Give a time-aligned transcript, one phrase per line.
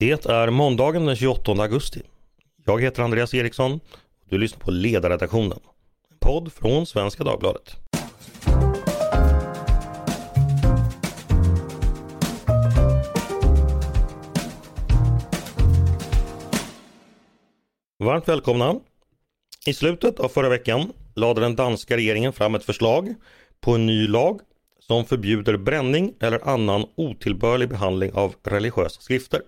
[0.00, 2.02] Det är måndagen den 28 augusti.
[2.64, 5.58] Jag heter Andreas Eriksson och du lyssnar på Ledarredaktionen.
[6.10, 7.76] En podd från Svenska Dagbladet.
[17.98, 18.80] Varmt välkomna!
[19.66, 23.14] I slutet av förra veckan lade den danska regeringen fram ett förslag
[23.60, 24.40] på en ny lag
[24.80, 29.40] som förbjuder bränning eller annan otillbörlig behandling av religiösa skrifter,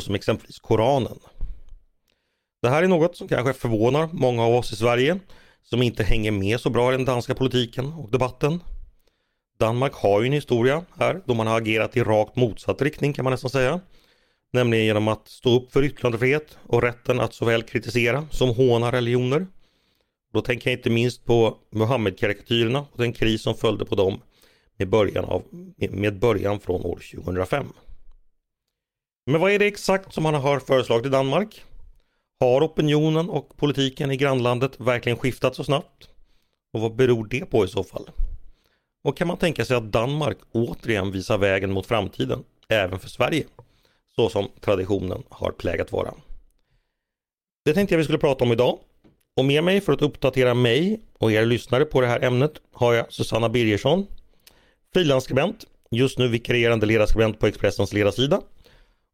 [0.00, 1.18] såsom exempelvis Koranen.
[2.62, 5.18] Det här är något som kanske förvånar många av oss i Sverige
[5.62, 8.60] som inte hänger med så bra i den danska politiken och debatten.
[9.58, 13.24] Danmark har ju en historia här då man har agerat i rakt motsatt riktning kan
[13.24, 13.80] man nästan säga.
[14.52, 19.46] Nämligen genom att stå upp för yttrandefrihet och rätten att såväl kritisera som håna religioner.
[20.32, 24.20] Då tänker jag inte minst på Muhammed-karikatyrerna och den kris som följde på dem
[24.76, 25.42] med början, av,
[25.76, 27.66] med början från år 2005.
[29.26, 31.64] Men vad är det exakt som man har föreslagit i Danmark?
[32.40, 36.08] Har opinionen och politiken i grannlandet verkligen skiftat så snabbt?
[36.72, 38.10] Och vad beror det på i så fall?
[39.04, 43.44] Och kan man tänka sig att Danmark återigen visar vägen mot framtiden, även för Sverige?
[44.16, 46.14] Så som traditionen har plägat vara.
[47.64, 48.78] Det tänkte jag vi skulle prata om idag.
[49.36, 52.94] Och med mig för att uppdatera mig och er lyssnare på det här ämnet har
[52.94, 54.06] jag Susanna Birgersson,
[54.92, 58.40] frilansskribent, just nu vikarierande ledarskribent på Expressens ledarsida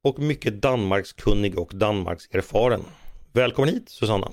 [0.02, 2.84] och mycket Danmarkskunnig och Danmarkserfaren.
[3.32, 4.32] Välkommen hit Susanna!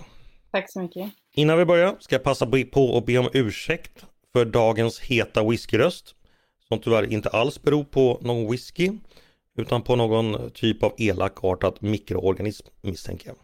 [0.51, 1.11] Tack så mycket!
[1.33, 6.15] Innan vi börjar ska jag passa på att be om ursäkt för dagens heta whiskyröst
[6.67, 8.91] som tyvärr inte alls beror på någon whisky
[9.57, 13.37] utan på någon typ av elakartad mikroorganism misstänker jag.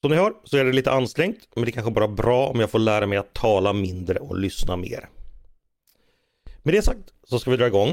[0.00, 2.70] Som ni hör så är det lite ansträngt men det kanske bara bra om jag
[2.70, 5.08] får lära mig att tala mindre och lyssna mer.
[6.62, 7.88] Med det sagt så ska vi dra igång.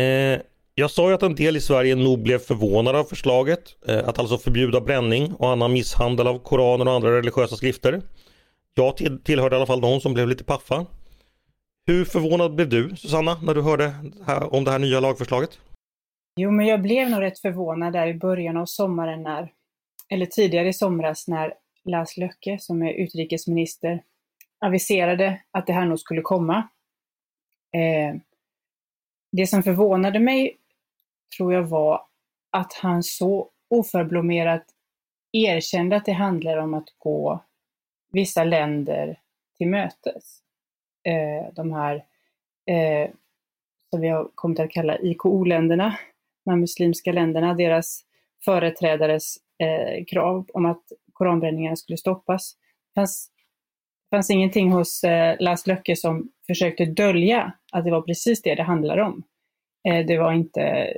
[0.00, 0.40] Eh,
[0.78, 4.18] jag sa ju att en del i Sverige nog blev förvånade av förslaget eh, att
[4.18, 8.02] alltså förbjuda bränning och annan misshandel av Koranen och andra religiösa skrifter.
[8.74, 10.86] Jag till, tillhörde i alla fall de som blev lite paffa.
[11.86, 13.94] Hur förvånad blev du Susanna när du hörde
[14.26, 15.58] här, om det här nya lagförslaget?
[16.36, 19.52] Jo, men jag blev nog rätt förvånad där i början av sommaren när,
[20.08, 21.54] eller tidigare i somras när
[21.84, 24.02] Lars Löcke som är utrikesminister
[24.60, 26.68] aviserade att det här nog skulle komma.
[27.74, 28.20] Eh,
[29.32, 30.56] det som förvånade mig
[31.36, 32.00] tror jag var
[32.50, 34.64] att han så oförblommerat
[35.32, 37.44] erkände att det handlar om att gå
[38.12, 39.20] vissa länder
[39.56, 40.40] till mötes.
[41.08, 41.94] Eh, de här
[42.66, 43.10] eh,
[43.90, 45.98] som vi har kommit att kalla IKO-länderna,
[46.44, 48.04] de här muslimska länderna, deras
[48.44, 50.82] företrädares eh, krav om att
[51.12, 52.56] koranbränningarna skulle stoppas.
[52.94, 53.30] Det fanns,
[54.10, 58.62] fanns ingenting hos eh, Lars Löcke som försökte dölja att det var precis det det
[58.62, 59.22] handlar om.
[59.86, 60.92] Eh, det var inte...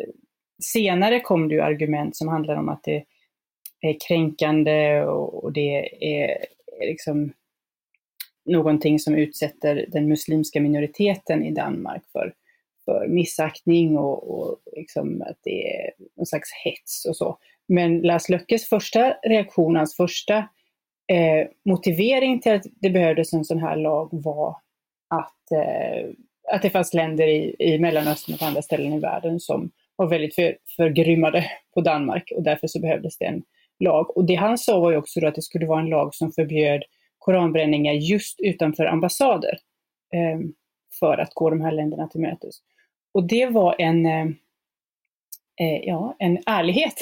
[0.63, 3.05] Senare kom det ju argument som handlar om att det
[3.81, 6.47] är kränkande och, och det är
[6.81, 7.33] liksom
[8.45, 12.35] någonting som utsätter den muslimska minoriteten i Danmark för
[12.89, 17.39] för missaktning och, och liksom att det är någon slags hets och så.
[17.67, 20.37] Men Lars Löckes första reaktion, hans första
[21.13, 24.57] eh, motivering till att det behövdes en sån här lag var
[25.09, 26.11] att, eh,
[26.53, 30.07] att det fanns länder i, i Mellanöstern och på andra ställen i världen som var
[30.07, 33.43] väldigt för, förgrymmade på Danmark och därför så behövdes det en
[33.79, 34.17] lag.
[34.17, 36.83] Och det han sa var ju också att det skulle vara en lag som förbjöd
[37.19, 39.59] koranbränningar just utanför ambassader
[40.15, 40.41] eh,
[41.01, 42.55] för att gå de här länderna till mötes.
[43.15, 44.27] Och det var en, eh,
[45.61, 46.95] eh ja, en ärlighet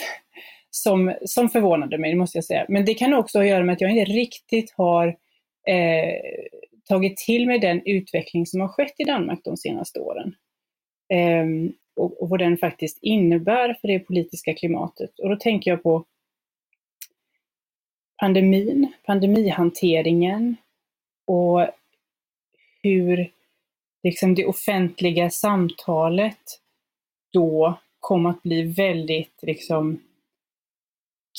[0.71, 2.67] som, som förvånade mig, måste jag säga.
[2.69, 5.09] Men det kan också ha att göra med att jag inte riktigt har
[5.69, 6.15] eh,
[6.89, 10.35] tagit till mig den utveckling som har skett i Danmark de senaste åren.
[11.09, 11.47] Eh,
[11.97, 15.19] och, och vad den faktiskt innebär för det politiska klimatet.
[15.19, 16.05] Och då tänker jag på
[18.21, 20.57] pandemin, pandemihanteringen
[21.27, 21.69] och
[22.83, 23.33] hur
[24.03, 26.61] liksom det offentliga samtalet
[27.33, 30.03] då kom att bli väldigt liksom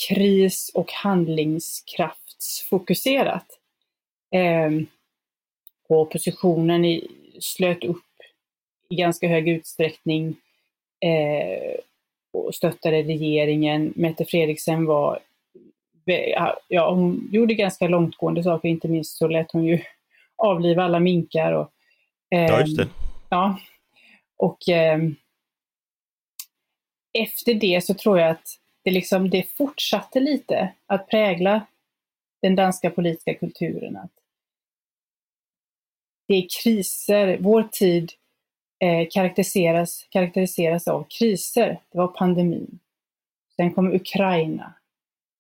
[0.09, 3.59] kris och handlingskraftsfokuserat.
[4.35, 4.71] Eh,
[5.87, 7.07] och oppositionen i,
[7.39, 8.03] slöt upp
[8.89, 10.35] i ganska hög utsträckning
[11.05, 11.79] eh,
[12.33, 13.93] och stöttade regeringen.
[13.95, 15.19] Mette Fredriksen var,
[16.67, 19.79] ja hon gjorde ganska långtgående saker, inte minst så lät hon ju
[20.35, 21.71] avliva alla minkar och
[22.29, 22.87] Ja, just det.
[23.29, 23.59] Ja.
[24.37, 24.99] Och eh,
[27.13, 31.61] efter det så tror jag att det, liksom, det fortsatte lite att prägla
[32.41, 33.97] den danska politiska kulturen.
[33.97, 34.11] Att
[36.27, 38.11] det är kriser, vår tid
[38.79, 41.81] eh, karaktäriseras, karaktäriseras av kriser.
[41.91, 42.79] Det var pandemin
[43.57, 44.73] Sen kom Ukraina.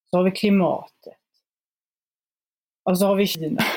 [0.09, 1.17] Så har vi klimatet.
[2.83, 3.61] Och så har vi Kina.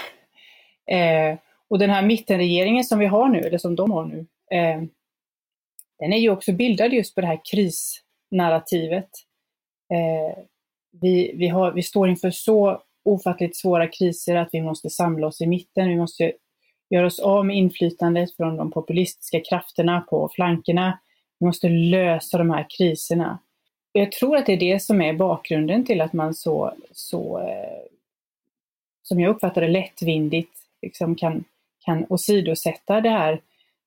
[0.90, 4.18] Eh, och den här mittenregeringen som vi har nu, eller som de har nu,
[4.50, 4.82] eh,
[5.98, 9.08] den är ju också bildad just på det här krisnarrativet.
[9.92, 10.44] Eh,
[11.00, 15.40] vi, vi, har, vi står inför så ofattligt svåra kriser att vi måste samla oss
[15.40, 15.88] i mitten.
[15.88, 16.32] Vi måste
[16.90, 20.98] göra oss av med inflytandet från de populistiska krafterna på flankerna.
[21.38, 23.38] Vi måste lösa de här kriserna.
[23.92, 27.82] Jag tror att det är det som är bakgrunden till att man så, så eh,
[29.02, 30.52] som jag uppfattar det, lättvindigt
[30.82, 31.44] liksom kan,
[31.84, 33.40] kan åsidosätta det här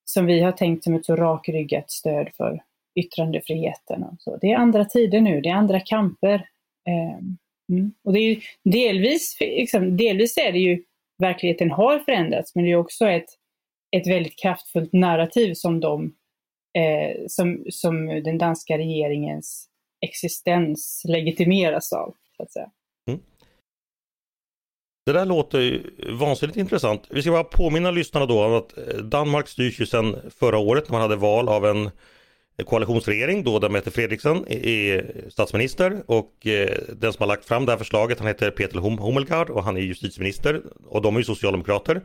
[0.05, 2.63] som vi har tänkt som ett så rakryggat stöd för
[2.95, 4.03] yttrandefriheten.
[4.03, 4.37] Och så.
[4.37, 6.47] Det är andra tider nu, det är andra kamper.
[6.89, 7.37] Ehm,
[7.69, 7.93] mm.
[8.03, 10.83] Och det är ju delvis, liksom, delvis är det ju
[11.17, 13.29] verkligheten har förändrats, men det är också ett,
[13.97, 16.15] ett väldigt kraftfullt narrativ som, de,
[16.77, 19.69] eh, som, som den danska regeringens
[20.05, 22.15] existens legitimeras av.
[22.37, 22.71] Så att säga.
[23.09, 23.21] Mm.
[25.05, 25.81] Det där låter ju
[26.19, 27.07] vansinnigt intressant.
[27.09, 30.89] Vi ska bara påminna lyssnarna då om att eh, Danmark styrs ju sedan förra året
[30.89, 31.89] när man hade val av en
[32.65, 37.71] koalitionsregering då där Mette Fredriksen är statsminister och eh, den som har lagt fram det
[37.71, 42.01] här förslaget han heter Peter Hummelgaard och han är justitieminister och de är ju socialdemokrater.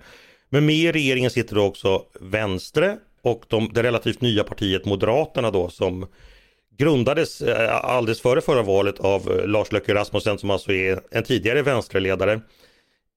[0.48, 5.50] Men med i regeringen sitter då också Vänstre och de, det relativt nya partiet Moderaterna
[5.50, 6.06] då som
[6.78, 11.22] grundades eh, alldeles före förra valet av eh, Lars Løkke Rasmussen som alltså är en
[11.22, 12.40] tidigare vänsterledare.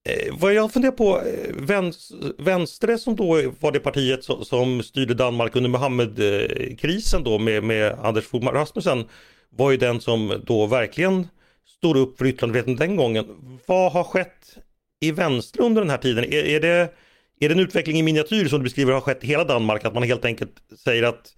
[0.04, 5.14] Eh, vad jag funderar på, eh, Venstre Vänstre som då var det partiet som, styrde
[5.14, 9.06] Danmark under Mohammed-krisen då med, med Anders Fogh Rasmussen
[9.50, 11.28] var ju den som då verkligen
[11.66, 13.26] stod upp för yttrandefriheten den gången.
[13.66, 14.58] Vad har skett
[15.00, 16.24] i Vänstre under den här tiden?
[16.24, 16.94] Är, är, det,
[17.40, 19.86] är det en utveckling i miniatyr som du beskriver har skett i hela Danmark?
[19.86, 20.54] Att man helt enkelt
[20.84, 21.34] säger att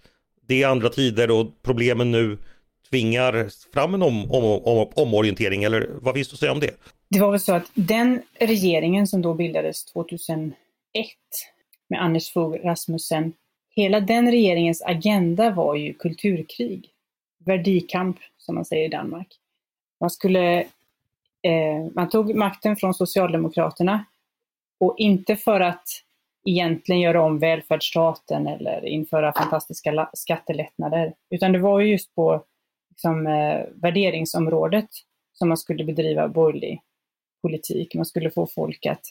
[0.48, 2.38] det är andra tider och problemen nu
[2.90, 6.74] tvingar fram en om, om, om, omorientering eller vad finns det att säga om det?
[7.08, 10.54] Det var väl så att den regeringen som då bildades 2001
[11.88, 13.32] med Anders Fogh Rasmussen,
[13.70, 16.90] hela den regeringens agenda var ju kulturkrig.
[17.38, 19.28] Verdikamp, som man säger i Danmark.
[20.00, 20.60] Man skulle
[21.42, 24.04] eh, man tog makten från Socialdemokraterna
[24.80, 25.88] och inte för att
[26.44, 32.44] egentligen göra om välfärdsstaten eller införa fantastiska skattelättnader, utan det var ju just på
[32.90, 34.88] liksom, eh, värderingsområdet
[35.32, 36.82] som man skulle bedriva borgerlig
[37.44, 37.94] politik.
[37.94, 39.06] Man skulle få folk att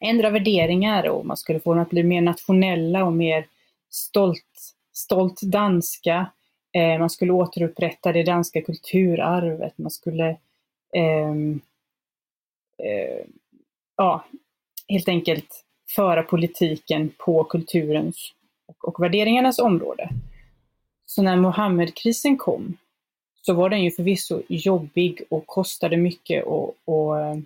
[0.00, 3.46] ändra värderingar och man skulle få dem att bli mer nationella och mer
[3.90, 6.26] stolt, stolt danska.
[6.72, 9.78] Eh, man skulle återupprätta det danska kulturarvet.
[9.78, 10.28] Man skulle
[10.94, 11.30] eh,
[12.78, 13.24] eh,
[13.96, 14.24] ja,
[14.88, 15.64] helt enkelt
[15.96, 18.32] föra politiken på kulturens
[18.66, 20.08] och, och värderingarnas område.
[21.06, 22.76] Så när Mohammedkrisen kom
[23.46, 27.38] så var den ju förvisso jobbig och kostade mycket och, och, eh,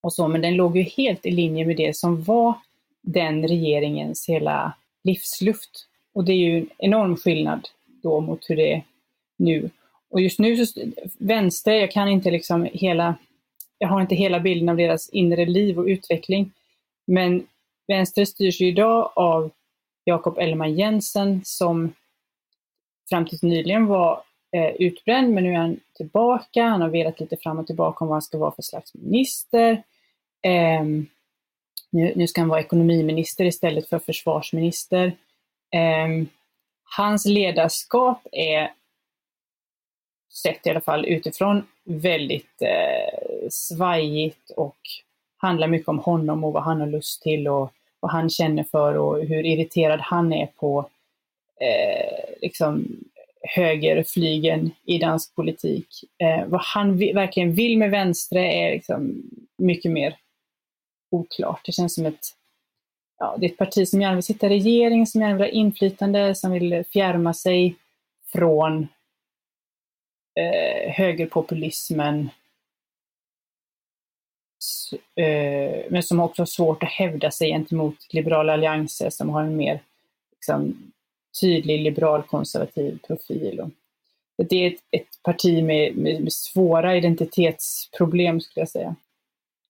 [0.00, 2.54] och så, men den låg ju helt i linje med det som var
[3.02, 4.72] den regeringens hela
[5.04, 5.86] livsluft.
[6.14, 7.68] Och det är ju en enorm skillnad
[8.02, 8.82] då mot hur det är
[9.36, 9.70] nu.
[10.10, 10.80] Och just nu så,
[11.18, 13.14] vänster, jag kan inte liksom hela,
[13.78, 16.52] jag har inte hela bilden av deras inre liv och utveckling.
[17.06, 17.46] Men
[17.88, 19.50] vänster styrs ju idag av
[20.04, 21.92] Jakob Ellemann Jensen som
[23.08, 24.22] fram tills nyligen var
[24.52, 26.62] eh, utbränd, men nu är han tillbaka.
[26.62, 29.82] Han har velat lite fram och tillbaka om vad han ska vara för slags minister.
[30.42, 30.84] Eh,
[31.90, 35.06] nu, nu, ska han vara ekonomiminister istället för försvarsminister.
[35.74, 36.26] Eh,
[36.96, 38.72] hans ledarskap är,
[40.42, 44.78] sett i alla fall utifrån, väldigt eh, svajigt och
[45.36, 48.94] handlar mycket om honom och vad han har lust till och vad han känner för
[48.94, 50.88] och hur irriterad han är på
[51.60, 52.86] eh, liksom
[53.42, 55.88] högerflygen i dansk politik.
[56.18, 59.22] Eh, vad han verkligen vill med vänstre är liksom
[59.58, 60.16] mycket mer
[61.10, 61.60] oklart.
[61.64, 62.26] Det känns som ett,
[63.18, 65.48] ja, det är ett parti som gärna vill sitta i regering, som gärna vill ha
[65.48, 67.76] inflytande, som vill fjärma sig
[68.32, 68.88] från
[70.40, 72.30] eh, högerpopulismen.
[74.62, 79.42] S eh, men som också har svårt att hävda sig gentemot liberala allianser som har
[79.42, 79.80] en mer
[80.32, 80.91] liksom,
[81.40, 83.60] tydlig liberal-konservativ profil.
[84.38, 88.96] Och det är ett, ett parti med, med, med, svåra identitetsproblem skulle jag säga.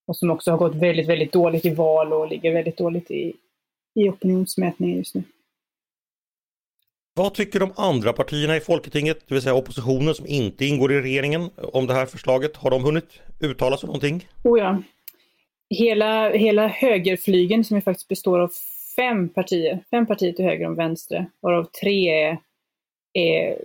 [0.06, 3.32] Och som också har gått väldigt, väldigt dåligt i val och ligger väldigt dåligt i,
[3.94, 5.22] i opinionsmätningar just nu.
[7.14, 11.00] Vad tycker de andra partierna i Folketinget, det vill säga oppositionen som inte ingår i
[11.00, 12.56] regeringen, om det här förslaget?
[12.56, 14.28] Har de hunnit uttala sig någonting?
[14.44, 14.82] Oh ja.
[15.70, 18.52] Hela, hela högerflygen som ju faktiskt består av
[18.96, 22.38] fem partier, fem partier till höger om vänster, varav tre är,
[23.12, 23.58] är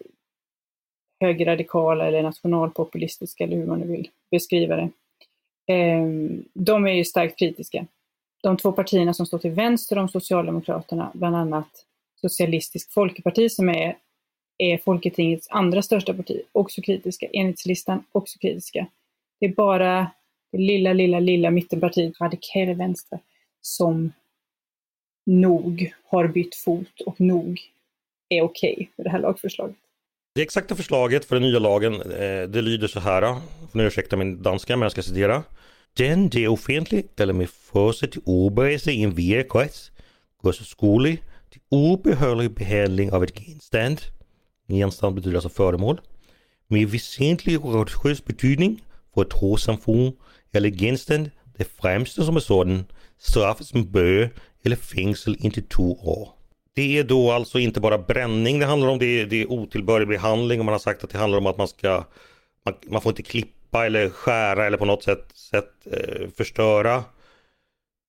[1.19, 4.89] högerradikala eller nationalpopulistiska eller hur man nu vill beskriva det.
[5.67, 7.85] Ehm, de är ju starkt kritiska.
[8.43, 11.85] De två partierna som står till vänster om Socialdemokraterna, bland annat
[12.21, 13.97] Socialistisk Folkeparti som är,
[14.57, 17.27] är Folketingets andra största parti, också kritiska.
[17.27, 18.87] Enhetslistan, också kritiska.
[19.39, 20.11] Det är bara
[20.51, 23.19] det lilla, lilla, lilla mittenpartiet Radikale Venstre
[23.61, 24.11] som
[25.27, 27.61] nog har bytt fot och nog
[28.29, 29.75] är okej okay med det här lagförslaget.
[30.35, 33.21] Det exakta förslaget för den nya lagen, eh, det lyder så här,
[33.71, 35.43] får ni ursäkta min danska men jag ska citera.
[35.93, 39.91] Den det offentlig eller med förse till oberese i en virkrets
[40.41, 44.01] går så skolig till obehörig behandling av ett genstand.
[44.67, 46.01] Genstand betyder alltså föremål.
[46.67, 50.13] Med väsentlig religiös betydning för ett trossamfund
[50.51, 52.85] eller genstand det främsta som är sådan
[53.17, 54.31] straffas med böter
[54.67, 56.29] eller fängsel intill två år.
[56.75, 60.07] Det är då alltså inte bara bränning det handlar om, det är, det är otillbörlig
[60.07, 62.03] behandling och man har sagt att det handlar om att man ska
[62.65, 66.95] man, man får inte klippa eller skära eller på något sätt, sätt eh, förstöra.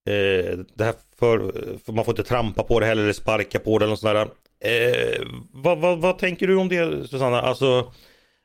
[0.09, 1.39] Eh, det här för,
[1.85, 4.15] för, man får inte trampa på det heller eller sparka på det eller något sånt
[4.15, 4.29] där.
[4.71, 7.41] Eh, vad, vad, vad, tänker du om det Susanna?
[7.41, 7.93] Alltså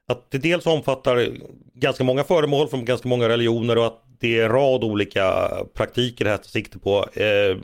[0.07, 1.29] att det dels omfattar
[1.73, 6.25] ganska många föremål från ganska många religioner och att det är en rad olika praktiker
[6.25, 7.09] det här tar sikte på.
[7.13, 7.57] Eh,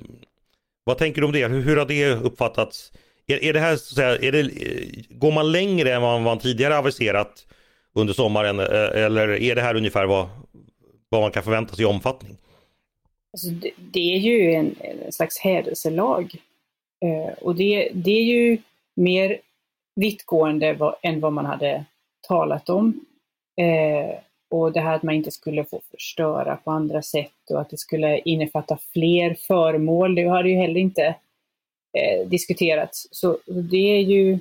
[0.89, 1.47] vad tänker du om det?
[1.47, 2.91] Hur, hur har det uppfattats?
[3.27, 6.21] Är, är det här så att säga, är det, eh, går man längre än vad
[6.21, 7.45] man tidigare aviserat
[7.93, 10.29] under sommaren eh, eller är det här ungefär vad,
[11.09, 12.37] vad man kan förvänta sig i omfattning?
[13.33, 16.35] Alltså det, det, är ju en, en slags hädelselag
[17.05, 18.57] eh, och det, det är ju
[18.95, 19.39] mer
[19.95, 21.85] vittgående vad, än vad man hade
[22.27, 23.05] talat om.
[23.57, 27.69] Eh, och det här att man inte skulle få förstöra på andra sätt och att
[27.69, 31.15] det skulle innefatta fler föremål, det har ju heller inte
[31.93, 33.07] eh, diskuterats.
[33.11, 34.39] Så, det är ju,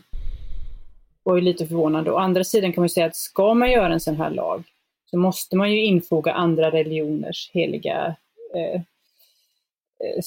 [1.23, 2.11] var ju lite förvånande.
[2.11, 4.65] Å andra sidan kan man säga att ska man göra en sån här lag
[5.11, 8.17] så måste man ju infoga andra religioners heliga
[8.55, 10.23] eh, eh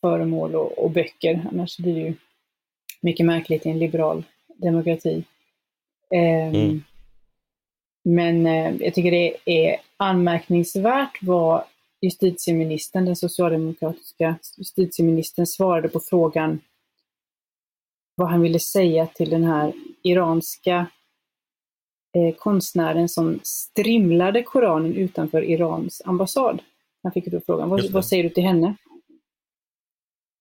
[0.00, 1.46] föremål och, och, böcker.
[1.52, 2.14] Annars blir det ju
[3.00, 4.24] mycket märkligt i en liberal
[4.56, 5.24] demokrati.
[6.10, 6.82] Eh, mm.
[8.08, 11.64] Men eh, jag tycker det är anmärkningsvärt vad
[12.00, 16.60] justitieministern, den socialdemokratiska justitieministern svarade på frågan
[18.14, 19.72] vad han ville säga till den här
[20.02, 20.86] iranska
[22.16, 26.62] eh, konstnären som strimlade Koranen utanför Irans ambassad.
[27.02, 28.74] Han fick då frågan, vad, vad säger du till henne?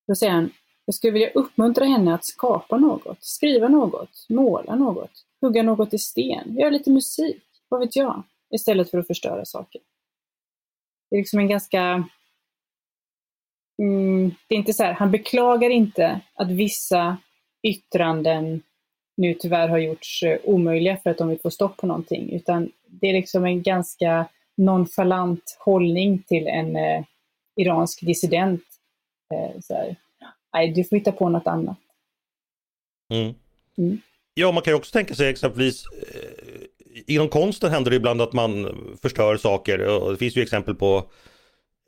[0.07, 0.49] Då säger han,
[0.85, 5.97] jag skulle vilja uppmuntra henne att skapa något, skriva något, måla något, hugga något i
[5.97, 8.23] sten, göra lite musik vad vet jag,
[8.55, 9.81] istället för att förstöra saker.
[11.09, 12.09] Det är liksom en ganska...
[13.81, 17.17] Mm, det är inte så här, han beklagar inte att vissa
[17.67, 18.61] yttranden
[19.17, 22.71] nu tyvärr har gjorts eh, omöjliga för att de vill få stopp på någonting, utan
[22.87, 27.03] det är liksom en ganska nonchalant hållning till en eh,
[27.55, 28.63] iransk dissident.
[29.33, 29.95] Eh, så här,
[30.55, 31.77] Nej, du får hitta på något annat.
[33.13, 33.35] Mm.
[33.77, 34.01] Mm.
[34.33, 36.44] Ja, man kan ju också tänka sig exempelvis eh,
[37.07, 41.03] inom konsten händer det ibland att man förstör saker och det finns ju exempel på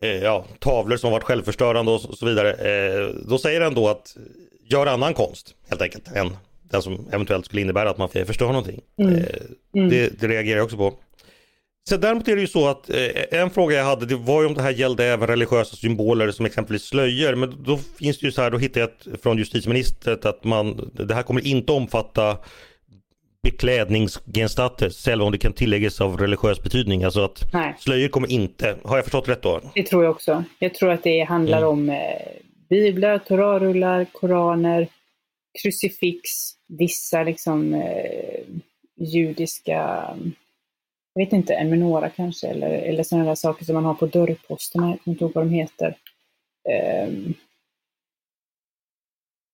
[0.01, 2.53] eh, ja, tavlor som varit självförstörande och så vidare.
[2.53, 4.17] Eh, då säger den då att
[4.69, 6.29] gör annan konst helt enkelt än
[6.71, 8.81] den som eventuellt skulle innebära att man förstör någonting.
[8.99, 9.15] Mm.
[9.15, 9.23] Eh,
[9.75, 9.89] mm.
[9.89, 10.93] Det, det, reagerar jag också på.
[11.89, 14.47] Så däremot är det ju så att eh, en fråga jag hade det var ju
[14.47, 17.35] om det här gällde även religiösa symboler som exempelvis slöjor.
[17.35, 20.91] Men då finns det ju så här, då hittade jag ett, från justitieministern att man,
[20.93, 22.37] det här kommer inte omfatta
[23.51, 27.03] beklädningsgenstater, även om det kan tilläggas av religiös betydning.
[27.03, 27.75] Alltså att Nej.
[27.79, 29.61] slöjor kommer inte, har jag förstått rätt då?
[29.75, 30.43] Det tror jag också.
[30.59, 31.69] Jag tror att det handlar mm.
[31.69, 31.97] om eh,
[32.69, 34.87] biblar, torarullar, koraner,
[35.61, 36.29] krucifix,
[36.67, 38.41] vissa liksom eh,
[38.99, 40.03] judiska,
[41.13, 44.05] jag vet inte, en menora kanske, eller, eller sådana där saker som man har på
[44.05, 45.97] dörrposterna, jag kommer inte ihåg vad de heter.
[46.69, 47.09] Eh,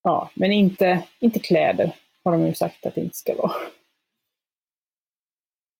[0.03, 1.91] ja, men inte, inte kläder
[2.23, 3.53] har de ju sagt att det inte ska vara.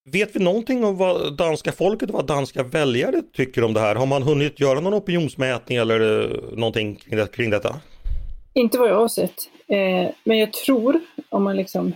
[0.05, 3.95] Vet vi någonting om vad danska folket och vad danska väljare tycker om det här?
[3.95, 6.95] Har man hunnit göra någon opinionsmätning eller eh, någonting
[7.33, 7.81] kring detta?
[8.53, 9.49] Inte vad jag har sett.
[9.67, 11.93] Eh, men jag tror, om man liksom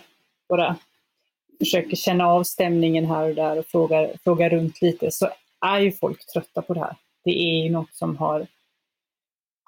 [0.50, 0.76] bara
[1.60, 5.30] försöker känna av stämningen här och där och frågar, frågar runt lite, så
[5.66, 6.96] är ju folk trötta på det här.
[7.24, 8.48] Det är ju något som har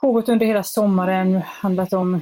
[0.02, 2.22] pågått under hela sommaren, handlat om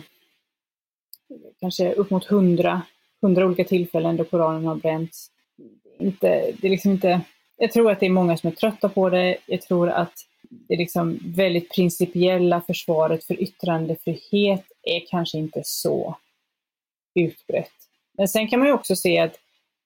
[1.60, 2.82] kanske upp mot hundra,
[3.22, 5.32] hundra olika tillfällen då Koranen har bränts
[6.00, 7.22] inte, det är liksom inte,
[7.58, 9.38] jag tror att det är många som är trötta på det.
[9.46, 10.14] Jag tror att
[10.50, 16.18] det liksom väldigt principiella försvaret för yttrandefrihet är kanske inte så
[17.16, 17.72] utbrett.
[18.18, 19.40] Men sen kan man ju också se att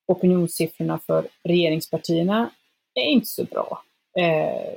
[0.07, 2.51] opinionssiffrorna för regeringspartierna
[2.93, 3.83] är inte så bra.
[4.17, 4.73] Eh,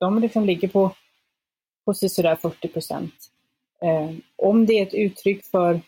[0.00, 0.94] de liksom ligger på,
[1.84, 3.14] precis sådär 40 procent.
[3.82, 5.80] Eh, om det är ett uttryck för,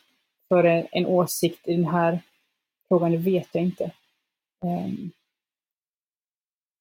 [0.48, 2.20] för en, en åsikt i den här
[2.88, 3.90] frågan, det vet jag inte.
[4.66, 4.90] Eh,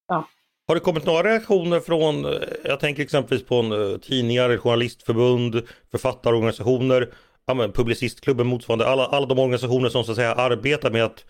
[0.08, 0.28] ja.
[0.68, 2.32] Har det kommit några reaktioner från, eh,
[2.64, 5.62] jag tänker exempelvis på en, uh, tidningar, journalistförbund,
[5.92, 7.14] författarorganisationer,
[7.46, 11.26] ja, Publicistklubben motsvarande, alla, alla de organisationer som så att säga arbetar med att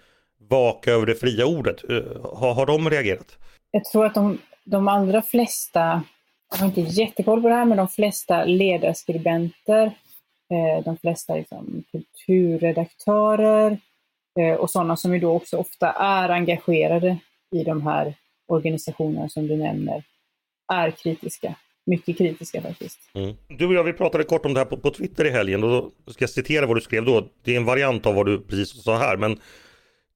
[0.49, 1.89] vaka över det fria ordet.
[1.89, 2.03] Uh,
[2.35, 3.37] har, har de reagerat?
[3.71, 6.03] Jag tror att de, de allra flesta,
[6.51, 9.85] jag har inte jättekoll på det här, men de flesta ledarskribenter,
[10.49, 13.77] eh, de flesta liksom, kulturredaktörer eh,
[14.39, 17.17] Eh, och sådana som ju då också ofta är engagerade
[17.51, 18.13] i de här
[18.47, 20.03] organisationerna som du nämner,
[20.73, 21.55] är kritiska.
[21.85, 22.99] Mycket kritiska faktiskt.
[23.13, 23.35] Mm.
[23.47, 25.69] Du och jag vi pratade kort om det här på, på Twitter i helgen och
[25.69, 27.27] då ska jag citera vad du skrev då.
[27.43, 29.39] Det är en variant av vad du precis sa här men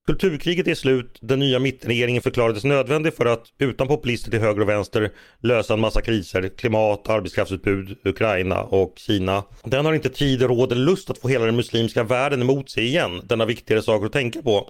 [0.09, 4.69] Kulturkriget är slut, den nya mittenregeringen förklarades nödvändig för att utan populister till höger och
[4.69, 9.43] vänster lösa en massa kriser, klimat, arbetskraftsutbud, Ukraina och Kina.
[9.63, 12.85] Den har inte tid, råd eller lust att få hela den muslimska världen emot sig
[12.85, 14.69] igen, denna viktigare saker att tänka på.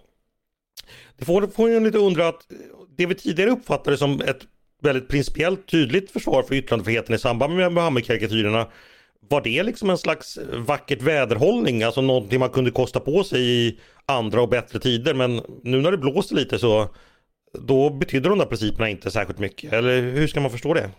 [1.17, 2.41] Det får, får en lite undra att
[2.98, 4.41] det vi tidigare uppfattade som ett
[4.81, 8.67] väldigt principiellt tydligt försvar för yttrandefriheten i samband med Muhammed-karikatyrerna
[9.29, 13.41] var det liksom en slags eh, vackert väderhållning, alltså någonting man kunde kosta på sig
[13.41, 15.13] i andra och bättre tider.
[15.13, 16.89] Men nu när det blåser lite så
[17.53, 19.73] då betyder de där principerna inte särskilt mycket.
[19.73, 20.89] Eller hur ska man förstå det?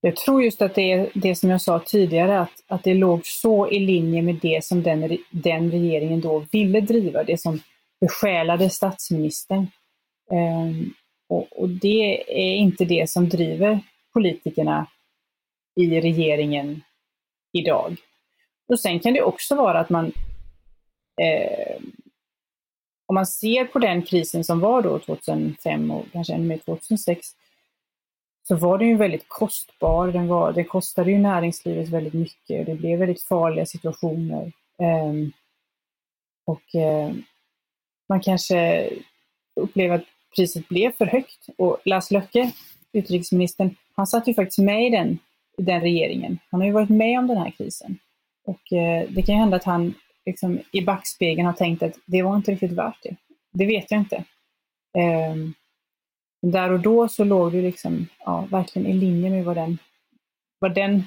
[0.00, 3.26] Jag tror just att det är det som jag sa tidigare, att, att det låg
[3.26, 7.60] så i linje med det som den, den regeringen då ville driva, det som
[8.00, 9.66] besjälade statsministern.
[10.30, 10.94] Um,
[11.28, 13.80] och, och, det är inte det som driver
[14.12, 14.86] politikerna
[15.80, 16.82] i regeringen
[17.52, 17.96] idag.
[18.68, 20.06] Och sen kan det också vara att man,
[21.22, 21.76] eh,
[23.06, 27.26] om man ser på den krisen som var då 2005 och kanske ännu mer 2006,
[28.48, 30.08] så var den ju väldigt kostbar.
[30.08, 32.60] Den, var, den kostade ju näringslivet väldigt mycket.
[32.60, 34.52] och Det blev väldigt farliga situationer.
[34.78, 35.12] Eh,
[36.46, 37.12] och eh,
[38.08, 38.90] man kanske
[39.60, 40.04] upplever att
[40.36, 41.48] priset blev för högt.
[41.58, 42.52] Och Lars Löcke,
[42.92, 45.18] utrikesministern, han satt ju faktiskt med i den
[45.62, 46.38] den regeringen.
[46.50, 47.98] Han har ju varit med om den här krisen.
[48.46, 49.94] Och eh, det kan ju hända att han
[50.26, 53.16] liksom, i backspegeln har tänkt att det var inte riktigt värt det.
[53.52, 54.16] Det vet jag inte.
[54.98, 55.36] Eh,
[56.42, 59.78] där och då så låg det liksom, ja, verkligen i linje med vad den,
[60.58, 61.02] vad den,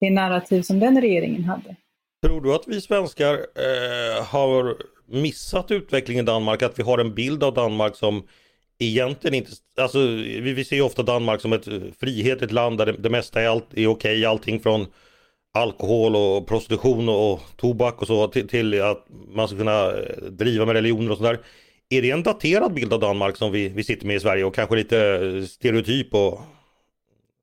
[0.00, 1.76] det narrativ som den regeringen hade.
[2.26, 4.76] Tror du att vi svenskar eh, har
[5.06, 6.62] missat utvecklingen i Danmark?
[6.62, 8.26] Att vi har en bild av Danmark som
[8.78, 11.68] egentligen inte, alltså vi, vi ser ju ofta Danmark som ett
[12.00, 14.86] frihetligt land där det, det mesta är, allt, är okej, allting från
[15.54, 20.66] alkohol och prostitution och tobak och så till, till, att man ska kunna eh, driva
[20.66, 21.40] med religioner och sådär.
[21.88, 24.54] Är det en daterad bild av Danmark som vi, vi sitter med i Sverige och
[24.54, 26.40] kanske lite eh, stereotyp och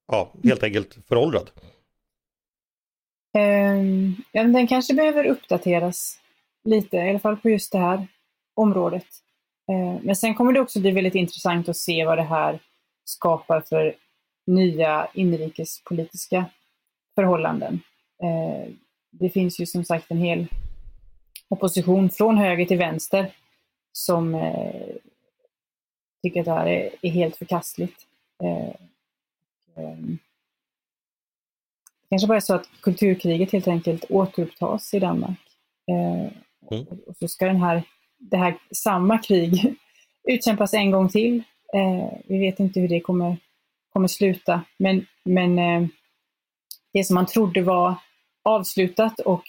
[0.08, 1.50] ja, helt enkelt föråldrad?
[3.38, 6.20] Um, ja, den kanske behöver uppdateras
[6.64, 8.08] lite, i alla fall på just det här
[8.56, 9.06] området.
[9.72, 12.60] Eh, men sen kommer det också bli väldigt intressant att se vad det här
[13.04, 13.96] skapar för
[14.48, 16.46] nya inrikespolitiska
[17.16, 17.82] förhållanden.
[18.24, 18.74] Eh,
[19.12, 20.48] det finns ju som sagt en hel
[21.50, 23.32] opposition från höger till vänster
[23.92, 24.96] som eh,
[26.24, 26.68] tycker att det här
[27.02, 28.08] är, helt förkastligt.
[28.40, 28.78] Det
[32.10, 35.40] kanske bara är så att kulturkriget helt enkelt återupptas i Danmark.
[35.88, 36.86] Mm.
[37.08, 37.84] Och så ska den här
[38.22, 39.76] det här samma krig
[40.24, 41.44] utkämpas en gång till.
[41.74, 43.38] Eh, vi vet inte hur det kommer,
[43.94, 45.88] kommer sluta, men, men eh,
[46.94, 47.96] det som man trodde var
[48.44, 49.44] avslutat och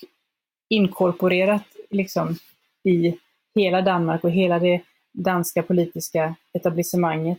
[0.69, 2.37] inkorporerat liksom,
[2.85, 3.19] i
[3.55, 4.81] hela Danmark och hela det
[5.13, 7.39] danska politiska etablissemanget,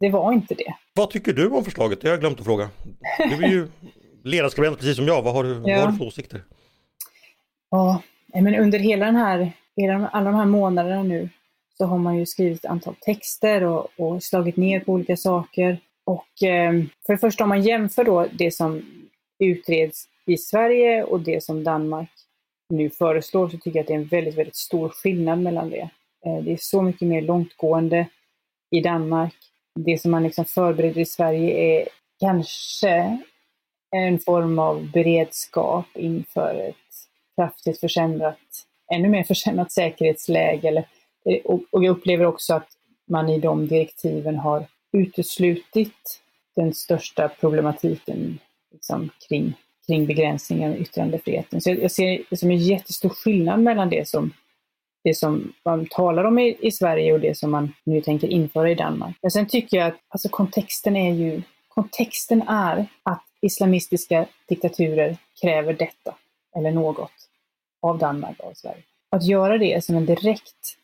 [0.00, 0.74] det var inte det.
[0.94, 2.00] Vad tycker du om förslaget?
[2.00, 2.70] Det har jag glömt att fråga.
[3.18, 3.68] Du är ju
[4.24, 5.22] ledarskribent precis som jag.
[5.22, 5.60] Vad har du, ja.
[5.60, 6.42] vad har du för åsikter?
[7.70, 11.28] Ja, men under hela den här i alla de här månaderna nu
[11.78, 15.78] så har man ju skrivit ett antal texter och, och slagit ner på olika saker.
[16.04, 16.72] Och eh,
[17.06, 18.82] för det första om man jämför då det som
[19.38, 22.10] utreds i Sverige och det som Danmark
[22.68, 25.90] nu föreslår så tycker jag att det är en väldigt, väldigt stor skillnad mellan det.
[26.26, 28.06] Eh, det är så mycket mer långtgående
[28.70, 29.34] i Danmark.
[29.80, 31.88] Det som man liksom förbereder i Sverige är
[32.20, 33.18] kanske
[33.96, 36.76] en form av beredskap inför ett
[37.36, 38.38] kraftigt försämrat
[38.94, 40.68] ännu mer försämrat säkerhetsläge.
[40.68, 40.84] Eller,
[41.24, 42.68] eh, och, och jag upplever också att
[43.08, 46.20] man i de direktiven har uteslutit
[46.56, 48.38] den största problematiken
[48.72, 49.54] liksom, kring,
[49.86, 51.60] kring begränsningar av yttrandefriheten.
[51.60, 54.32] Så jag, jag ser det som en jättestor skillnad mellan det som
[55.04, 58.70] det som man talar om i, i, Sverige och det som man nu tänker införa
[58.70, 59.16] i Danmark.
[59.22, 65.72] Men sen tycker jag att alltså, kontexten är ju, kontexten är att islamistiska diktaturer kräver
[65.72, 66.14] detta,
[66.56, 67.21] eller något,
[67.82, 68.82] av Danmark och av Sverige.
[69.10, 70.76] Att göra det som en direkt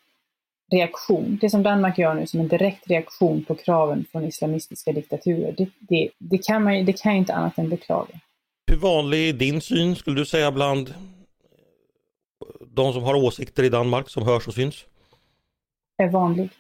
[0.71, 5.55] reaktion, det som Danmark gör nu som en direkt reaktion på kraven från islamistiska diktaturer,
[5.59, 8.21] det, det, det kan man det kan jag inte annat än beklaga.
[8.67, 10.95] Hur vanlig är din syn, skulle du säga, bland
[12.67, 14.85] de som har åsikter i Danmark som hörs och syns?
[15.99, 16.51] Är vanlig.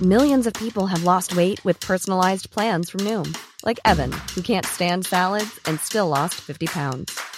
[0.00, 3.34] Millions of people have lost weight with personalized plans from Noom.
[3.66, 7.37] Like Evan, who can't stand salads and still lost 50 pounds.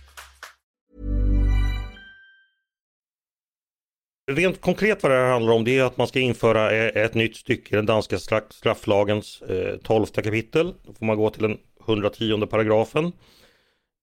[4.35, 7.13] Rent konkret vad det här handlar om det är att man ska införa eh, ett
[7.13, 8.17] nytt stycke i den danska
[8.49, 10.73] strafflagens eh, 12 kapitel.
[10.83, 13.11] Då får man gå till den 110 paragrafen.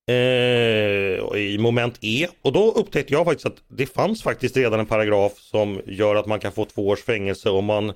[0.08, 2.28] Eh, i moment E.
[2.42, 6.26] Och då upptäckte jag faktiskt att det fanns faktiskt redan en paragraf som gör att
[6.26, 7.92] man kan få två års fängelse om man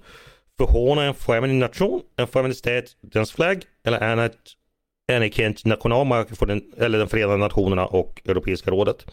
[0.58, 4.36] förhånar en främmande nation, en främmande stat, dens flagg eller annat
[5.12, 9.04] anerkänt nationalmark för den, eller den Förenade Nationerna och Europeiska rådet.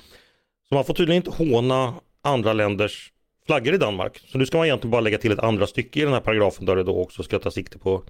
[0.69, 3.11] Så man får tydligen inte håna andra länders
[3.45, 4.21] flaggor i Danmark.
[4.25, 6.65] Så nu ska man egentligen bara lägga till ett andra stycke i den här paragrafen
[6.65, 8.03] där det då också ska ta sikte på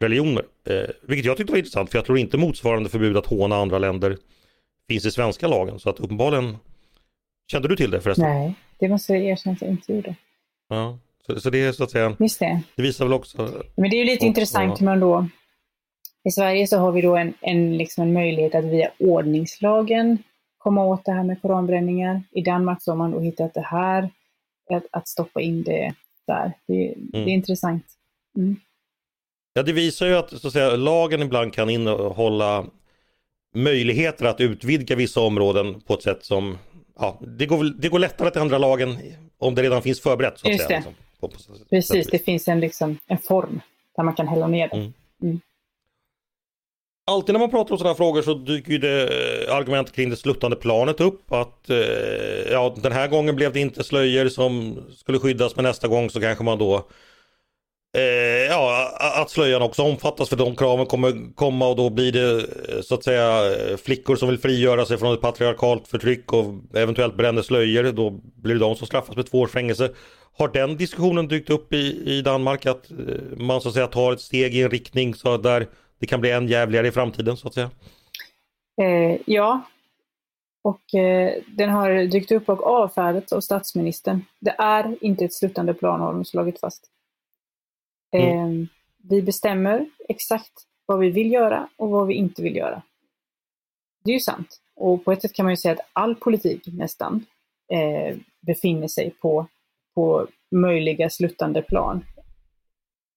[0.00, 0.44] religioner.
[0.66, 3.78] Eh, vilket jag tyckte var intressant för jag tror inte motsvarande förbud att håna andra
[3.78, 4.16] länder
[4.88, 5.78] finns i svenska lagen.
[5.78, 6.56] Så att uppenbarligen
[7.50, 8.24] Kände du till det förresten?
[8.24, 10.14] Nej, det måste jag erkänna att jag inte gjorde.
[10.68, 12.16] Ja, så, så det är så att säga.
[12.18, 12.60] Just det.
[12.76, 13.64] Det visar väl också.
[13.74, 15.28] Men det är ju lite och, intressant hur man då
[16.24, 20.18] i Sverige så har vi då en, en, liksom en möjlighet att via ordningslagen
[20.60, 22.22] komma åt det här med koranbränningar.
[22.30, 24.10] I Danmark så har man då hittat det här,
[24.70, 25.94] att, att stoppa in det
[26.26, 26.52] där.
[26.66, 27.10] Det, mm.
[27.10, 27.34] det är mm.
[27.34, 27.84] intressant.
[28.36, 28.56] Mm.
[29.52, 32.66] Ja, det visar ju att, så att säga, lagen ibland kan innehålla
[33.54, 36.58] möjligheter att utvidga vissa områden på ett sätt som
[36.98, 38.98] ja, det, går, det går lättare att ändra lagen
[39.38, 40.38] om det redan finns förberett.
[40.38, 40.86] Så att Just säga, det.
[40.86, 43.60] Liksom, på, på, Precis, det finns en, liksom, en form
[43.96, 44.92] där man kan hälla ner det.
[45.26, 45.40] Mm.
[47.10, 49.02] Alltid när man pratar om sådana här frågor så dyker ju det
[49.48, 51.32] eh, argument kring det sluttande planet upp.
[51.32, 55.88] Att eh, ja, den här gången blev det inte slöjor som skulle skyddas men nästa
[55.88, 56.88] gång så kanske man då
[57.96, 58.92] Eh, ja,
[59.22, 62.94] att slöjan också omfattas för de kraven kommer komma och då blir det eh, så
[62.94, 67.42] att säga eh, flickor som vill frigöra sig från ett patriarkalt förtryck och eventuellt bränner
[67.42, 67.92] slöjor.
[67.92, 69.90] Då blir det de som straffas med två års fängelse.
[70.38, 72.90] Har den diskussionen dykt upp i, i Danmark att
[73.36, 75.66] man så att säga tar ett steg i en riktning så där
[76.00, 77.70] det kan bli än jävligare i framtiden så att säga?
[78.82, 79.62] Eh, ja,
[80.62, 84.24] och eh, den har dykt upp och avfärdats av statsministern.
[84.40, 86.90] Det är inte ett slutande plan har de slagit fast.
[88.12, 88.38] Mm.
[88.38, 88.68] Ehm,
[89.08, 90.52] vi bestämmer exakt
[90.86, 92.82] vad vi vill göra och vad vi inte vill göra.
[94.04, 94.60] Det är ju sant.
[94.74, 97.26] Och på ett sätt kan man ju säga att all politik nästan
[97.72, 99.46] eh, befinner sig på,
[99.94, 102.04] på möjliga sluttande plan.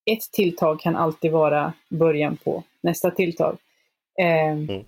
[0.06, 3.58] Ett tilltag kan alltid vara början på nästa tilltag.
[4.20, 4.86] Eh, mm.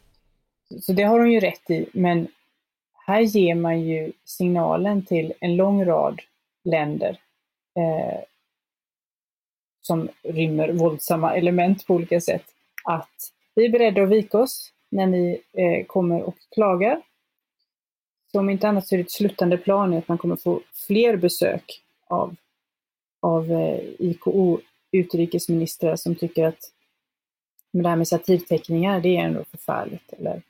[0.82, 2.28] Så det har de ju rätt i, men
[3.08, 6.22] här ger man ju signalen till en lång rad
[6.64, 7.20] länder
[7.76, 8.20] eh,
[9.82, 12.46] som rymmer våldsamma element på olika sätt.
[12.84, 17.02] Att vi är beredda att vika oss när ni eh, kommer och klagar.
[18.32, 21.18] Så om inte annat så är det ett slutande plan att man kommer få fler
[21.18, 22.36] besök av,
[23.22, 24.60] av eh, IKO
[24.96, 26.72] utrikesministrar som tycker att
[27.74, 30.14] med det här med satirteckningar, det är ändå förfärligt.
[30.14, 30.42] Eller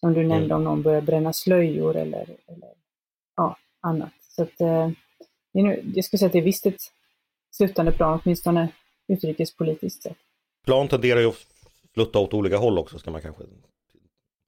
[0.00, 0.56] som du nämnde mm.
[0.56, 2.70] om någon börjar bränna slöjor eller, eller
[3.36, 4.12] ja, annat.
[4.20, 4.90] Så att, eh,
[5.94, 6.80] jag skulle säga att det är visst ett
[7.50, 8.68] slutande plan, åtminstone
[9.08, 10.16] utrikespolitiskt sett.
[10.64, 11.46] Plan tenderar ju att
[11.94, 13.42] flutta åt olika håll också ska man kanske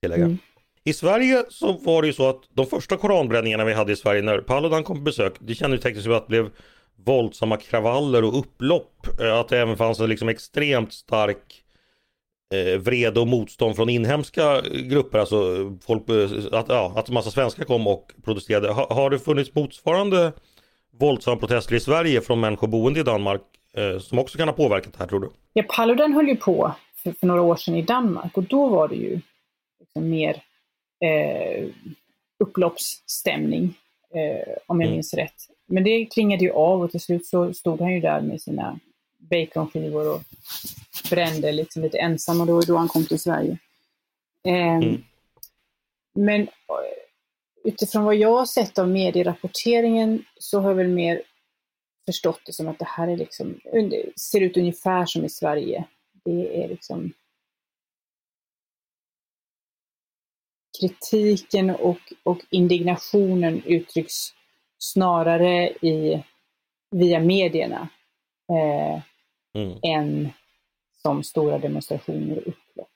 [0.03, 0.25] tillägga.
[0.25, 0.39] Mm.
[0.85, 4.23] I Sverige så var det ju så att de första koranbränningarna vi hade i Sverige
[4.23, 6.51] när Paludan kom på besök, det kännetecknades ju att det blev
[7.05, 9.21] våldsamma kravaller och upplopp.
[9.21, 11.63] Eh, att det även fanns en liksom extremt stark
[12.55, 15.19] eh, vrede och motstånd från inhemska grupper.
[15.19, 15.37] Alltså
[15.87, 18.73] folk, eh, att, ja, att massa svenskar kom och protesterade.
[18.73, 20.33] Ha, har det funnits motsvarande
[20.99, 23.43] våldsamma protester i Sverige från människor boende i Danmark
[23.77, 25.31] eh, som också kan ha påverkat det här tror du?
[25.53, 28.89] Ja, Paludan höll ju på för, för, några år sedan i Danmark och då var
[28.89, 29.21] det ju
[29.81, 30.43] liksom mer
[31.05, 31.69] eh,
[32.45, 33.75] upploppsstämning,
[34.15, 34.97] eh, om jag mm.
[34.97, 35.35] minns rätt.
[35.69, 38.81] Men det klingade ju av och till slut så stod han ju där med sina
[39.19, 40.23] baconskivor och
[41.11, 43.59] brände liksom lite ensam och då, då han kom till Sverige.
[44.47, 45.03] Eh, Mm.
[46.15, 46.49] Men eh,
[47.65, 51.23] utifrån vad jag har sett av medierapporteringen så har jag väl mer
[52.07, 53.61] förstått det som att det här är liksom,
[54.17, 55.85] ser ut ungefär som i Sverige.
[56.25, 57.13] Det är liksom
[60.81, 64.15] kritiken och, och indignationen uttrycks
[64.79, 66.25] snarare i,
[66.91, 67.89] via medierna
[68.51, 69.03] eh,
[69.55, 69.79] Mm.
[69.83, 70.29] än
[71.03, 72.89] som stora demonstrationer och upplopp.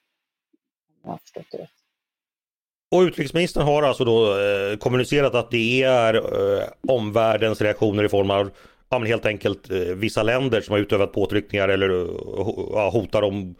[0.88, 1.70] Om jag har förstått det rätt.
[2.90, 8.30] Och utrikesministern har alltså då eh, kommunicerat att det är eh, omvärldens reaktioner i form
[8.30, 8.50] av
[8.88, 11.88] ja, men helt enkelt eh, vissa länder som har utövat påtryckningar eller
[12.72, 13.54] ja, hotar om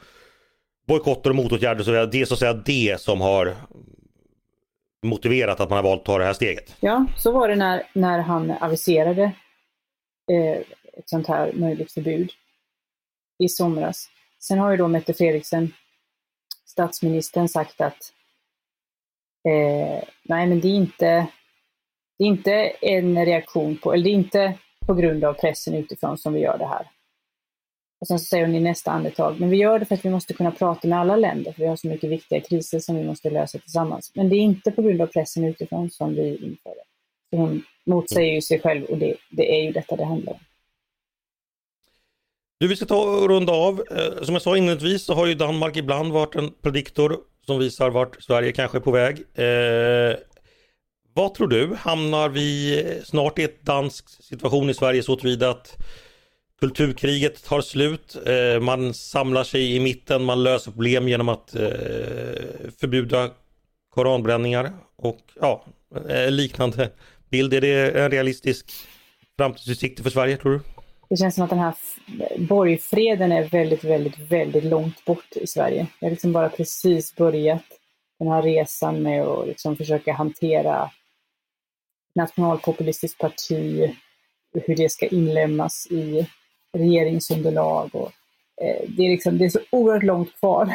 [0.87, 1.85] bojkotter och motåtgärder.
[1.85, 3.57] Så det är så att säga det som har
[5.03, 6.77] motiverat att man har valt att ta det här steget.
[6.81, 9.23] Ja, så var det när, när han aviserade
[10.33, 10.61] eh,
[10.93, 12.31] ett sånt här möjligt förbud
[13.39, 14.09] i somras.
[14.39, 15.73] Sen har ju då Mette Fredriksen,
[16.67, 18.13] statsministern, sagt att
[19.49, 21.27] eh, nej men det är inte
[22.19, 26.19] det är inte en reaktion på, eller det är inte på grund av pressen utifrån
[26.19, 26.91] som vi gör det här.
[28.03, 30.35] Och sen säger hon i nästa andetag, men vi gör det för att vi måste
[30.35, 33.31] kunna prata med alla länder, för vi har så mycket viktiga kriser som vi måste
[33.31, 34.13] lösa tillsammans.
[34.15, 36.85] Men det är inte på grund av pressen utifrån som vi inför det.
[37.31, 40.39] Så hon motsäger ju sig själv och det, det är ju detta det handlar om.
[42.61, 43.83] Du, vi ska ta och runda av.
[43.91, 47.91] Eh, som jag sa inledningsvis så har ju Danmark ibland varit en prediktor som visar
[47.91, 49.19] vart Sverige kanske är på väg.
[49.35, 50.17] Eh,
[51.15, 51.75] vad tror du?
[51.75, 55.77] Hamnar vi snart i ett dansk situation i Sverige så tillvida att
[56.63, 61.71] kulturkriget tar slut, eh, man samlar sig i mitten, man löser problem genom att eh,
[62.81, 63.31] förbjuda
[63.89, 65.65] koranbränningar och ja,
[66.09, 66.91] eh, liknande
[67.31, 67.55] bild.
[67.55, 68.73] Är det en realistisk
[69.37, 70.61] framtidsutsikter för Sverige tror du?
[71.11, 71.75] Det känns som att den här
[72.39, 75.87] borgfreden är väldigt, väldigt, väldigt långt bort i Sverige.
[75.99, 77.65] Jag har liksom bara precis börjat
[78.19, 80.91] den här resan med att liksom försöka hantera
[82.15, 83.95] nationalpopulistiskt parti,
[84.67, 86.27] hur det ska inlemmas i
[86.73, 87.95] regeringsunderlag.
[87.95, 88.13] Och,
[88.63, 90.75] eh, det, är liksom, det är så oerhört långt kvar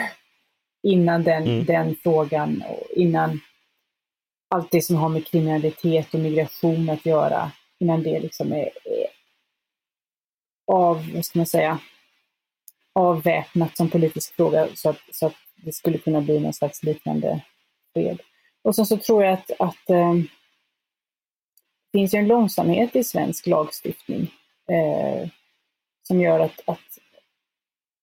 [0.83, 1.65] innan den, Mm.
[1.65, 3.39] den frågan, och innan
[4.49, 9.07] allt det som har med kriminalitet och migration att göra, innan det liksom är, är
[10.71, 11.79] av, vad ska man säga,
[12.95, 17.41] avväpnat som politisk fråga så att, så att det skulle kunna bli någon slags liknande
[17.93, 18.21] fred.
[18.63, 20.13] Och sen så tror jag att, att eh,
[21.91, 24.33] det finns ju en långsamhet i svensk lagstiftning
[24.71, 25.29] eh,
[26.07, 26.79] som gör att, att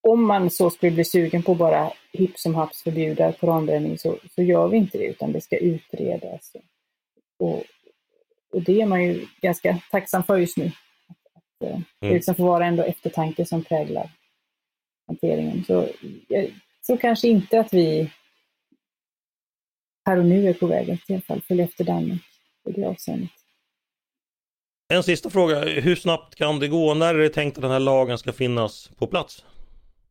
[0.08, 4.42] om man så skulle bli sugen på bara hipp som haps förbjuda koranbränning så, så
[4.42, 6.52] gör vi inte det utan det ska utredas.
[7.38, 7.62] Och,
[8.52, 10.66] och det är man ju ganska tacksam för just nu.
[11.34, 12.14] Att, eh, Det Mm.
[12.16, 14.10] liksom får vara ändå eftertanke som präglar
[15.06, 15.64] hanteringen.
[15.64, 15.88] Så
[16.28, 16.50] jag
[16.86, 18.10] tror kanske inte att vi
[20.06, 22.22] här och nu är på väg att i alla fall följa efter Danmark
[22.68, 23.30] i det avseendet.
[24.88, 26.94] En sista fråga, hur snabbt kan det gå?
[26.94, 29.44] När är det tänkt att den här lagen ska finnas på plats?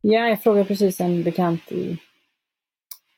[0.00, 1.98] Ja, jag frågade precis en bekant i,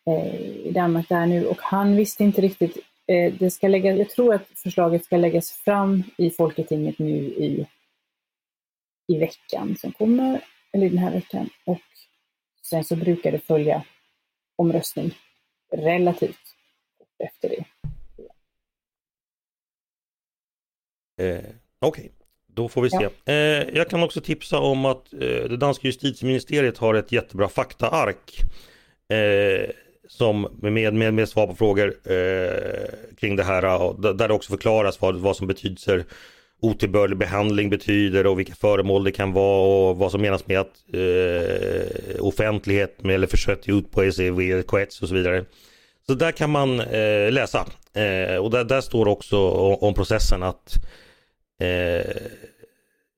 [0.06, 2.76] eh, i Danmark där nu och han visste inte riktigt.
[3.06, 7.66] Eh, det ska lägga, jag tror att förslaget ska läggas fram i Folketinget nu i,
[9.08, 10.40] i veckan som kommer,
[10.72, 11.50] eller den här veckan.
[11.64, 11.80] Och
[12.62, 13.82] sen så brukar det följa
[14.56, 15.14] omröstning
[15.72, 16.54] relativt
[17.18, 17.64] efter det.
[21.18, 21.38] Eh,
[21.80, 22.10] Okej,
[22.52, 23.08] då får vi se.
[23.24, 23.32] Ja.
[23.32, 28.40] Eh, jag kan också tipsa om att eh, det danska justitieministeriet har ett jättebra faktaark.
[29.08, 29.70] Eh,
[30.08, 33.82] som med, med, med svar på frågor eh, kring det här.
[33.82, 36.04] och Där det också förklaras vad, vad som betyder
[36.60, 40.84] otillbörlig behandling betyder och vilka föremål det kan vara och vad som menas med att
[40.92, 44.62] eh, offentlighet med, eller försök ut på ECV,
[45.02, 45.44] och så vidare.
[46.06, 47.66] Så där kan man eh, läsa.
[47.94, 50.74] Eh, och där, där står också om, om processen att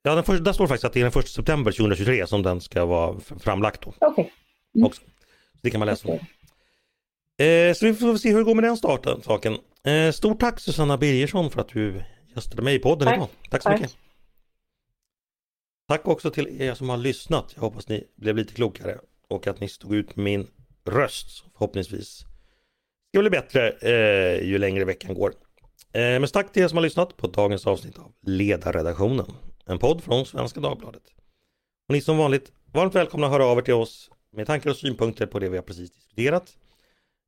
[0.02, 2.42] Ja, den första, där står det faktiskt att det är den 1 september 2023 som
[2.42, 4.32] den ska vara framlagt då Okej,
[4.84, 5.00] också.
[5.52, 6.14] Så det kan man läsa om.
[6.14, 7.68] Okej.
[7.68, 9.58] Eh, så vi får se hur det går med den starten, saken.
[9.84, 12.02] Eh, stort tack Susanna Birgersson för att du
[12.34, 13.16] gästade mig i podden Tack.
[13.16, 13.28] idag.
[13.50, 13.80] Tack så Tack.
[13.80, 13.96] mycket.
[15.88, 17.52] Tack också till er som har lyssnat.
[17.54, 18.98] Jag hoppas ni blev lite klokare
[19.28, 20.46] och att ni stod ut med min
[20.86, 21.44] röst.
[21.52, 22.24] Förhoppningsvis
[23.08, 25.32] ska bli bättre eh, ju längre veckan går.
[25.92, 29.32] Eh, men tack till er som har lyssnat på dagens avsnitt av Ledarredaktionen.
[29.66, 31.02] En podd från Svenska Dagbladet.
[31.88, 34.76] Och ni som vanligt, varmt välkomna att höra av er till oss med tankar och
[34.76, 36.56] synpunkter på det vi har precis diskuterat.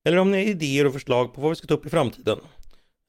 [0.04, 2.38] Eller om ni har idéer och förslag på vad vi ska ta upp i framtiden.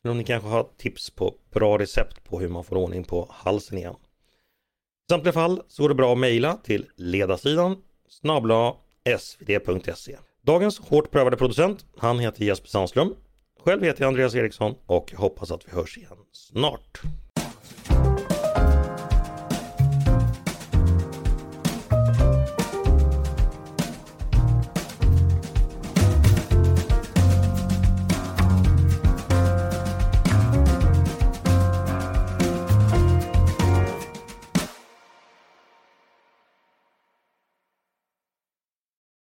[0.03, 3.27] Eller om ni kanske har tips på bra recept på hur man får ordning på
[3.31, 3.95] halsen igen.
[3.95, 7.77] I samtliga fall så går det bra att mejla till ledarsidan
[8.09, 8.75] snabla
[9.19, 10.17] svd.se.
[10.41, 13.15] Dagens hårt prövade producent, han heter Jesper Sandström.
[13.65, 17.01] Själv heter jag Andreas Eriksson och jag hoppas att vi hörs igen snart.